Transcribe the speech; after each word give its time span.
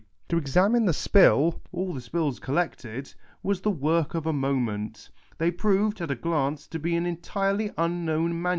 To 0.29 0.37
examine 0.39 0.85
the 0.85 0.93
spill, 0.93 1.61
all 1.71 1.93
the 1.93 2.01
spills 2.01 2.39
collected, 2.39 3.13
was 3.43 3.61
the 3.61 3.69
work 3.69 4.15
of 4.15 4.25
a 4.25 4.33
moment. 4.33 5.11
They 5.37 5.51
proved, 5.51 6.01
at 6.01 6.09
a 6.09 6.15
glance, 6.15 6.65
to 6.69 6.79
be 6.79 6.95
an 6.95 7.05
entirely 7.05 7.71
unknown 7.77 8.41
MS. 8.41 8.49